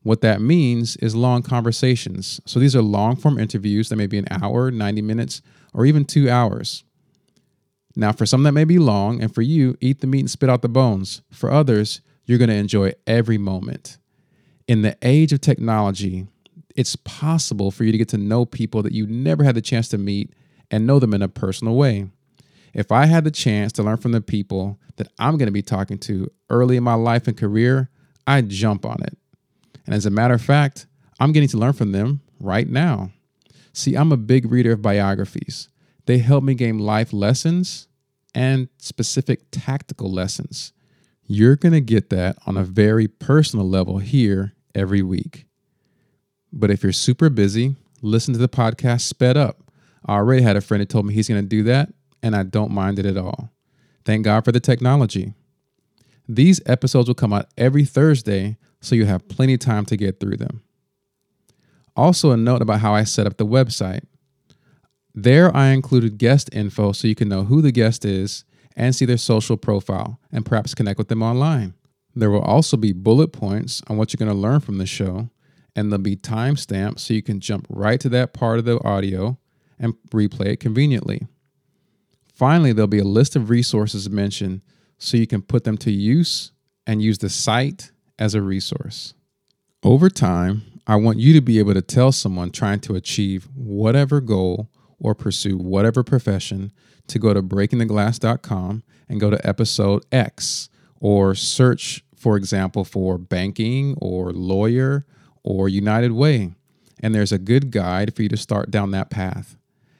What 0.02 0.22
that 0.22 0.40
means 0.40 0.96
is 0.96 1.14
long 1.14 1.42
conversations. 1.42 2.40
So 2.46 2.58
these 2.58 2.74
are 2.74 2.82
long 2.82 3.16
form 3.16 3.38
interviews 3.38 3.88
that 3.88 3.96
may 3.96 4.06
be 4.06 4.18
an 4.18 4.28
hour, 4.30 4.70
90 4.70 5.02
minutes, 5.02 5.42
or 5.74 5.84
even 5.84 6.04
two 6.04 6.30
hours. 6.30 6.84
Now, 7.96 8.12
for 8.12 8.24
some 8.24 8.42
that 8.44 8.52
may 8.52 8.64
be 8.64 8.78
long, 8.78 9.20
and 9.20 9.34
for 9.34 9.42
you, 9.42 9.76
eat 9.80 10.00
the 10.00 10.06
meat 10.06 10.20
and 10.20 10.30
spit 10.30 10.48
out 10.48 10.62
the 10.62 10.68
bones. 10.68 11.22
For 11.30 11.50
others, 11.50 12.00
you're 12.24 12.38
going 12.38 12.50
to 12.50 12.56
enjoy 12.56 12.92
every 13.06 13.36
moment. 13.36 13.98
In 14.68 14.82
the 14.82 14.96
age 15.02 15.32
of 15.32 15.40
technology, 15.40 16.28
it's 16.76 16.96
possible 16.96 17.70
for 17.70 17.84
you 17.84 17.92
to 17.92 17.98
get 17.98 18.08
to 18.10 18.18
know 18.18 18.46
people 18.46 18.82
that 18.82 18.92
you 18.92 19.06
never 19.06 19.42
had 19.42 19.56
the 19.56 19.60
chance 19.60 19.88
to 19.88 19.98
meet 19.98 20.32
and 20.70 20.86
know 20.86 20.98
them 20.98 21.12
in 21.12 21.22
a 21.22 21.28
personal 21.28 21.74
way. 21.74 22.08
If 22.72 22.92
I 22.92 23.06
had 23.06 23.24
the 23.24 23.32
chance 23.32 23.72
to 23.72 23.82
learn 23.82 23.96
from 23.96 24.12
the 24.12 24.20
people 24.20 24.78
that 24.96 25.08
I'm 25.18 25.36
going 25.36 25.48
to 25.48 25.52
be 25.52 25.62
talking 25.62 25.98
to 25.98 26.30
early 26.48 26.76
in 26.76 26.84
my 26.84 26.94
life 26.94 27.26
and 27.26 27.36
career, 27.36 27.90
I'd 28.26 28.48
jump 28.48 28.86
on 28.86 29.02
it. 29.02 29.18
And 29.90 29.96
as 29.96 30.06
a 30.06 30.10
matter 30.10 30.34
of 30.34 30.40
fact, 30.40 30.86
I'm 31.18 31.32
getting 31.32 31.48
to 31.48 31.58
learn 31.58 31.72
from 31.72 31.90
them 31.90 32.20
right 32.38 32.68
now. 32.68 33.10
See, 33.72 33.96
I'm 33.96 34.12
a 34.12 34.16
big 34.16 34.48
reader 34.48 34.70
of 34.70 34.82
biographies. 34.82 35.68
They 36.06 36.18
help 36.18 36.44
me 36.44 36.54
gain 36.54 36.78
life 36.78 37.12
lessons 37.12 37.88
and 38.32 38.68
specific 38.78 39.50
tactical 39.50 40.08
lessons. 40.08 40.72
You're 41.26 41.56
going 41.56 41.72
to 41.72 41.80
get 41.80 42.08
that 42.10 42.38
on 42.46 42.56
a 42.56 42.62
very 42.62 43.08
personal 43.08 43.68
level 43.68 43.98
here 43.98 44.52
every 44.76 45.02
week. 45.02 45.46
But 46.52 46.70
if 46.70 46.84
you're 46.84 46.92
super 46.92 47.28
busy, 47.28 47.74
listen 48.00 48.32
to 48.34 48.38
the 48.38 48.48
podcast 48.48 49.00
sped 49.00 49.36
up. 49.36 49.72
I 50.06 50.14
already 50.14 50.42
had 50.42 50.54
a 50.54 50.60
friend 50.60 50.80
who 50.80 50.86
told 50.86 51.04
me 51.04 51.14
he's 51.14 51.28
going 51.28 51.42
to 51.42 51.48
do 51.48 51.64
that, 51.64 51.92
and 52.22 52.36
I 52.36 52.44
don't 52.44 52.70
mind 52.70 53.00
it 53.00 53.06
at 53.06 53.16
all. 53.16 53.50
Thank 54.04 54.24
God 54.24 54.44
for 54.44 54.52
the 54.52 54.60
technology. 54.60 55.34
These 56.28 56.60
episodes 56.64 57.08
will 57.08 57.16
come 57.16 57.32
out 57.32 57.48
every 57.58 57.84
Thursday, 57.84 58.56
so 58.80 58.94
you 58.94 59.04
have 59.06 59.28
plenty 59.28 59.54
of 59.54 59.60
time 59.60 59.84
to 59.86 59.96
get 59.96 60.20
through 60.20 60.36
them. 60.36 60.62
Also, 61.96 62.30
a 62.30 62.36
note 62.36 62.62
about 62.62 62.80
how 62.80 62.94
I 62.94 63.04
set 63.04 63.26
up 63.26 63.36
the 63.36 63.46
website. 63.46 64.04
There, 65.14 65.54
I 65.54 65.68
included 65.68 66.18
guest 66.18 66.48
info 66.52 66.92
so 66.92 67.08
you 67.08 67.14
can 67.14 67.28
know 67.28 67.44
who 67.44 67.60
the 67.60 67.72
guest 67.72 68.04
is 68.04 68.44
and 68.76 68.94
see 68.94 69.04
their 69.04 69.18
social 69.18 69.56
profile 69.56 70.20
and 70.32 70.46
perhaps 70.46 70.74
connect 70.74 70.98
with 70.98 71.08
them 71.08 71.22
online. 71.22 71.74
There 72.14 72.30
will 72.30 72.42
also 72.42 72.76
be 72.76 72.92
bullet 72.92 73.32
points 73.32 73.82
on 73.88 73.96
what 73.96 74.12
you're 74.12 74.24
going 74.24 74.34
to 74.34 74.40
learn 74.40 74.60
from 74.60 74.78
the 74.78 74.86
show, 74.86 75.30
and 75.76 75.90
there'll 75.90 76.02
be 76.02 76.16
timestamps 76.16 77.00
so 77.00 77.14
you 77.14 77.22
can 77.22 77.40
jump 77.40 77.66
right 77.68 78.00
to 78.00 78.08
that 78.10 78.32
part 78.32 78.58
of 78.58 78.64
the 78.64 78.82
audio 78.84 79.38
and 79.78 79.94
replay 80.10 80.46
it 80.46 80.60
conveniently. 80.60 81.26
Finally, 82.34 82.72
there'll 82.72 82.88
be 82.88 82.98
a 82.98 83.04
list 83.04 83.36
of 83.36 83.50
resources 83.50 84.08
mentioned 84.08 84.62
so 84.98 85.16
you 85.16 85.26
can 85.26 85.42
put 85.42 85.64
them 85.64 85.76
to 85.78 85.90
use 85.90 86.52
and 86.86 87.02
use 87.02 87.18
the 87.18 87.28
site 87.28 87.92
as 88.20 88.34
a 88.34 88.42
resource. 88.42 89.14
Over 89.82 90.10
time, 90.10 90.62
I 90.86 90.96
want 90.96 91.18
you 91.18 91.32
to 91.32 91.40
be 91.40 91.58
able 91.58 91.74
to 91.74 91.82
tell 91.82 92.12
someone 92.12 92.50
trying 92.50 92.80
to 92.80 92.94
achieve 92.94 93.48
whatever 93.54 94.20
goal 94.20 94.68
or 94.98 95.14
pursue 95.14 95.56
whatever 95.56 96.04
profession 96.04 96.70
to 97.08 97.18
go 97.18 97.32
to 97.32 97.42
breakingtheglass.com 97.42 98.82
and 99.08 99.20
go 99.20 99.30
to 99.30 99.48
episode 99.48 100.04
X 100.12 100.68
or 101.00 101.34
search, 101.34 102.04
for 102.14 102.36
example, 102.36 102.84
for 102.84 103.16
banking 103.18 103.96
or 104.00 104.32
lawyer 104.32 105.06
or 105.42 105.68
United 105.68 106.12
Way. 106.12 106.52
And 107.02 107.14
there's 107.14 107.32
a 107.32 107.38
good 107.38 107.70
guide 107.70 108.14
for 108.14 108.22
you 108.22 108.28
to 108.28 108.36
start 108.36 108.70
down 108.70 108.90
that 108.90 109.10
path. 109.10 109.56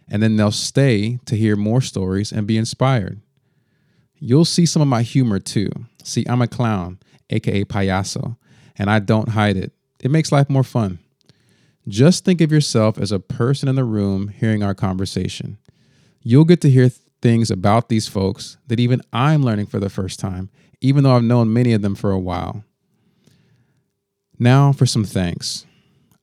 And 0.08 0.22
then 0.22 0.36
they'll 0.36 0.50
stay 0.50 1.18
to 1.24 1.36
hear 1.36 1.56
more 1.56 1.80
stories 1.80 2.32
and 2.32 2.46
be 2.46 2.58
inspired. 2.58 3.20
You'll 4.18 4.44
see 4.44 4.66
some 4.66 4.82
of 4.82 4.88
my 4.88 5.02
humor 5.02 5.38
too. 5.38 5.70
See, 6.04 6.24
I'm 6.28 6.42
a 6.42 6.48
clown 6.48 6.98
aka 7.30 7.64
payaso, 7.64 8.36
and 8.76 8.90
I 8.90 8.98
don't 8.98 9.30
hide 9.30 9.56
it. 9.56 9.72
It 10.00 10.10
makes 10.10 10.32
life 10.32 10.50
more 10.50 10.64
fun. 10.64 10.98
Just 11.88 12.24
think 12.24 12.40
of 12.40 12.52
yourself 12.52 12.98
as 12.98 13.12
a 13.12 13.18
person 13.18 13.68
in 13.68 13.74
the 13.74 13.84
room 13.84 14.28
hearing 14.28 14.62
our 14.62 14.74
conversation. 14.74 15.58
You'll 16.22 16.44
get 16.44 16.60
to 16.62 16.70
hear 16.70 16.90
things 17.22 17.50
about 17.50 17.88
these 17.88 18.08
folks 18.08 18.56
that 18.66 18.80
even 18.80 19.00
I'm 19.12 19.42
learning 19.42 19.66
for 19.66 19.80
the 19.80 19.90
first 19.90 20.20
time, 20.20 20.50
even 20.80 21.04
though 21.04 21.16
I've 21.16 21.22
known 21.22 21.52
many 21.52 21.72
of 21.72 21.82
them 21.82 21.94
for 21.94 22.10
a 22.10 22.18
while. 22.18 22.64
Now 24.38 24.72
for 24.72 24.86
some 24.86 25.04
thanks. 25.04 25.66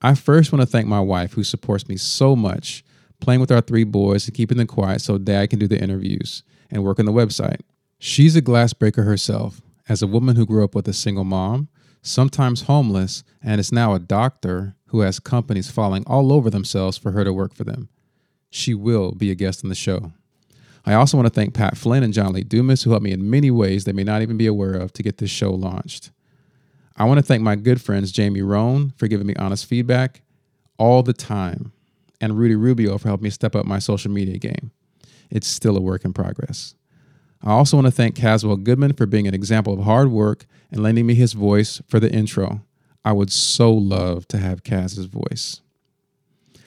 I 0.01 0.13
first 0.13 0.51
want 0.51 0.62
to 0.62 0.67
thank 0.67 0.88
my 0.88 1.00
wife 1.00 1.34
who 1.34 1.43
supports 1.43 1.88
me 1.88 1.98
so 1.98 2.36
much, 2.36 2.84
playing 3.19 3.41
with 3.41 3.51
our 3.51 3.62
three 3.62 3.84
boys 3.84 4.27
and 4.27 4.36
keeping 4.36 4.57
them 4.57 4.67
quiet 4.67 5.01
so 5.01 5.17
dad 5.17 5.50
can 5.50 5.60
do 5.60 5.67
the 5.67 5.81
interviews 5.81 6.43
and 6.69 6.84
work 6.84 7.00
on 7.00 7.05
the 7.05 7.12
website. 7.12 7.62
She's 8.00 8.36
a 8.36 8.41
glass 8.41 8.74
breaker 8.74 9.03
herself, 9.03 9.62
as 9.89 10.01
a 10.01 10.08
woman 10.08 10.36
who 10.36 10.46
grew 10.46 10.63
up 10.63 10.75
with 10.75 10.88
a 10.88 10.94
single 10.94 11.24
mom, 11.24 11.70
sometimes 12.01 12.63
homeless, 12.63 13.24
and 13.41 13.60
is 13.60 13.72
now 13.72 13.94
a 13.94 14.00
doctor 14.00 14.75
who 14.88 15.01
has 15.01 15.20
companies 15.20 15.70
falling 15.70 16.03
all 16.08 16.32
over 16.32 16.50
themselves 16.50 16.98
for 16.98 17.12
her 17.12 17.24
to 17.24 17.34
work 17.34 17.53
for 17.53 17.63
them. 17.63 17.89
She 18.50 18.74
will 18.74 19.12
be 19.13 19.32
a 19.32 19.36
guest 19.36 19.63
on 19.63 19.70
the 19.70 19.75
show. 19.75 20.13
I 20.86 20.94
also 20.94 21.17
want 21.17 21.27
to 21.27 21.34
thank 21.34 21.53
Pat 21.53 21.75
Flynn 21.77 22.03
and 22.03 22.13
John 22.13 22.32
Lee 22.32 22.44
Dumas, 22.44 22.84
who 22.84 22.91
helped 22.91 23.03
me 23.03 23.12
in 23.12 23.29
many 23.29 23.51
ways 23.51 23.84
they 23.84 23.91
may 23.91 24.06
not 24.06 24.22
even 24.22 24.38
be 24.38 24.48
aware 24.48 24.74
of 24.74 24.94
to 24.94 25.03
get 25.03 25.17
this 25.17 25.29
show 25.29 25.51
launched. 25.51 26.12
I 26.96 27.03
want 27.03 27.17
to 27.17 27.24
thank 27.24 27.44
my 27.44 27.56
good 27.56 27.82
friends 27.82 28.12
Jamie 28.12 28.41
Rohn 28.41 28.94
for 28.96 29.08
giving 29.08 29.27
me 29.27 29.36
honest 29.36 29.65
feedback 29.65 30.22
all 30.79 31.03
the 31.03 31.13
time, 31.13 31.74
and 32.22 32.38
Rudy 32.38 32.56
Rubio 32.56 32.98
for 32.98 33.10
helping 33.10 33.25
me 33.25 33.29
step 33.29 33.56
up 33.56 33.65
my 33.65 33.79
social 33.79 34.12
media 34.12 34.38
game. 34.38 34.72
It's 35.29 35.48
still 35.48 35.75
a 35.75 35.82
work 35.82 36.06
in 36.06 36.13
progress. 36.13 36.74
I 37.44 37.51
also 37.51 37.77
want 37.77 37.86
to 37.86 37.91
thank 37.91 38.15
Caswell 38.15 38.58
Goodman 38.58 38.94
for 38.94 39.06
being 39.06 39.27
an 39.27 39.34
example 39.34 39.74
of 39.74 39.86
hard 39.86 40.10
work 40.10 40.46
and 40.72 40.82
lending 40.82 41.06
me 41.06 41.15
his 41.15 41.34
voice 41.34 41.82
for 41.88 42.00
the 42.00 42.12
intro. 42.12 42.63
I 43.06 43.13
would 43.13 43.32
so 43.32 43.72
love 43.74 44.27
to 44.29 44.38
have 44.38 44.63
Kaz's 44.63 45.06
voice. 45.06 45.62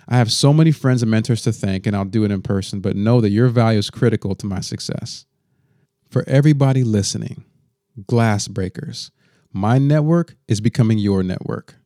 I 0.09 0.17
have 0.17 0.33
so 0.33 0.53
many 0.53 0.73
friends 0.73 1.03
and 1.03 1.11
mentors 1.11 1.43
to 1.43 1.53
thank, 1.53 1.87
and 1.87 1.95
I'll 1.95 2.05
do 2.05 2.25
it 2.25 2.31
in 2.31 2.43
person, 2.43 2.81
but 2.81 2.97
know 2.97 3.21
that 3.21 3.31
your 3.31 3.49
value 3.49 3.79
is 3.79 3.91
critical 3.91 4.35
to 4.35 4.47
my 4.47 4.61
success. 4.61 5.25
For 6.09 6.25
everybody 6.27 6.83
listening, 6.83 7.45
glass 8.07 8.49
breakers, 8.49 9.12
my 9.53 9.79
network 9.79 10.35
is 10.49 10.61
becoming 10.61 10.99
your 10.99 11.23
network. 11.23 11.77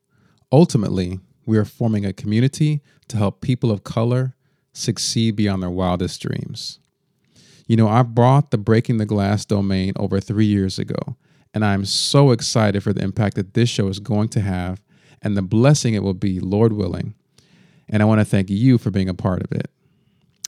Ultimately, 0.51 1.21
we 1.47 1.59
are 1.59 1.65
forming 1.65 2.07
a 2.07 2.13
community 2.13 2.83
to 3.09 3.17
help 3.17 3.41
people 3.41 3.71
of 3.71 3.85
color 3.85 4.35
succeed 4.73 5.37
beyond 5.37 5.63
their 5.63 5.71
wildest 5.71 6.23
dreams. 6.23 6.79
You 7.67 7.77
know, 7.77 7.89
I 7.89 8.03
bought 8.03 8.51
the 8.51 8.59
Breaking 8.59 8.99
the 8.99 9.07
Glass 9.07 9.45
domain 9.45 9.93
over 9.97 10.21
three 10.21 10.47
years 10.47 10.79
ago, 10.79 11.17
and 11.55 11.65
I'm 11.65 11.85
so 11.85 12.31
excited 12.31 12.83
for 12.83 12.93
the 12.93 13.03
impact 13.03 13.37
that 13.37 13.55
this 13.55 13.69
show 13.69 13.89
is 13.89 13.99
going 13.99 14.29
to 14.31 14.41
have 14.41 14.81
and 15.23 15.37
the 15.37 15.43
blessing 15.43 15.95
it 15.95 16.03
will 16.03 16.15
be, 16.15 16.39
Lord 16.39 16.75
willing. 16.75 17.15
And 17.89 18.03
I 18.03 18.07
want 18.07 18.21
to 18.21 18.25
thank 18.25 18.51
you 18.51 18.79
for 18.79 18.91
being 18.91 19.09
a 19.09 19.15
part 19.15 19.43
of 19.43 19.53
it. 19.53 19.71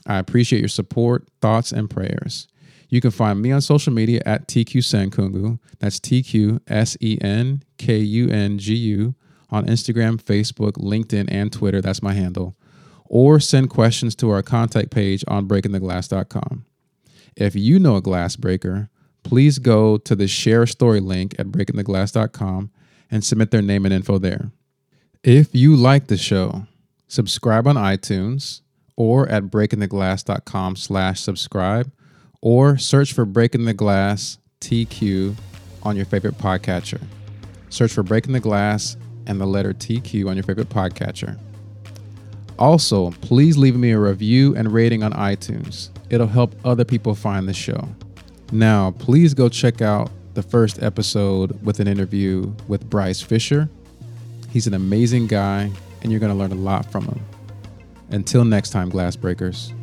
I 0.05 0.19
appreciate 0.19 0.59
your 0.59 0.69
support, 0.69 1.27
thoughts, 1.41 1.71
and 1.71 1.89
prayers. 1.89 2.47
You 2.89 3.01
can 3.01 3.11
find 3.11 3.41
me 3.41 3.51
on 3.51 3.59
social 3.61 3.91
media 3.91 4.21
at 4.25 4.47
TQ 4.47 4.77
Senkungu. 4.77 5.59
That's 5.79 5.99
T 5.99 6.23
Q 6.23 6.61
S 6.67 6.95
E 7.01 7.17
N 7.19 7.63
K 7.77 7.97
U 7.97 8.29
N 8.29 8.57
G 8.57 8.75
U 8.75 9.15
on 9.49 9.65
Instagram, 9.65 10.21
Facebook, 10.21 10.73
LinkedIn, 10.73 11.27
and 11.29 11.51
Twitter. 11.51 11.81
That's 11.81 12.01
my 12.01 12.13
handle. 12.13 12.55
Or 13.05 13.39
send 13.39 13.69
questions 13.69 14.15
to 14.15 14.29
our 14.29 14.41
contact 14.41 14.91
page 14.91 15.23
on 15.27 15.47
breakingtheglass.com. 15.47 16.65
If 17.37 17.55
you 17.55 17.77
know 17.77 17.95
a 17.95 18.01
glass 18.01 18.35
breaker, 18.35 18.89
please 19.21 19.59
go 19.59 19.97
to 19.99 20.15
the 20.15 20.27
share 20.27 20.65
story 20.65 20.99
link 20.99 21.35
at 21.37 21.47
breakingtheglass.com 21.47 22.71
and 23.11 23.23
submit 23.23 23.51
their 23.51 23.61
name 23.61 23.85
and 23.85 23.93
info 23.93 24.17
there. 24.17 24.51
If 25.23 25.53
you 25.53 25.75
like 25.75 26.07
the 26.07 26.17
show, 26.17 26.65
subscribe 27.07 27.67
on 27.67 27.75
iTunes 27.75 28.61
or 28.95 29.29
at 29.29 29.43
breakingtheglass.com 29.45 30.75
slash 30.77 31.21
subscribe 31.21 31.91
or 32.41 32.77
search 32.77 33.13
for 33.13 33.25
Breaking 33.25 33.65
the 33.65 33.73
Glass 33.73 34.39
TQ 34.61 35.35
on 35.83 35.95
your 35.95 36.05
favorite 36.05 36.37
podcatcher. 36.39 37.01
Search 37.69 37.93
for 37.93 38.03
Breaking 38.03 38.33
the 38.33 38.39
Glass 38.39 38.97
and 39.27 39.39
the 39.39 39.45
letter 39.45 39.73
TQ 39.73 40.27
on 40.27 40.35
your 40.35 40.43
favorite 40.43 40.69
podcatcher. 40.69 41.37
Also, 42.59 43.11
please 43.11 43.57
leave 43.57 43.75
me 43.75 43.91
a 43.91 43.99
review 43.99 44.55
and 44.55 44.71
rating 44.71 45.03
on 45.03 45.13
iTunes. 45.13 45.89
It'll 46.09 46.27
help 46.27 46.55
other 46.65 46.85
people 46.85 47.13
find 47.13 47.47
the 47.47 47.53
show. 47.53 47.87
Now, 48.51 48.91
please 48.91 49.33
go 49.33 49.49
check 49.49 49.81
out 49.81 50.09
the 50.33 50.41
first 50.41 50.81
episode 50.81 51.63
with 51.63 51.79
an 51.79 51.87
interview 51.87 52.51
with 52.67 52.89
Bryce 52.89 53.21
Fisher. 53.21 53.69
He's 54.49 54.67
an 54.67 54.73
amazing 54.73 55.27
guy, 55.27 55.69
and 56.01 56.11
you're 56.11 56.19
going 56.19 56.31
to 56.31 56.37
learn 56.37 56.51
a 56.51 56.55
lot 56.55 56.91
from 56.91 57.05
him. 57.05 57.19
Until 58.09 58.45
next 58.45 58.69
time, 58.69 58.89
Glass 58.89 59.15
Breakers. 59.15 59.73